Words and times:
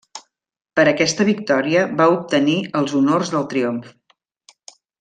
Per 0.79 0.85
aquesta 0.91 1.27
victòria 1.27 1.83
va 2.01 2.07
obtenir 2.15 2.57
els 2.81 2.97
honors 3.01 3.33
del 3.37 3.47
triomf. 3.53 3.93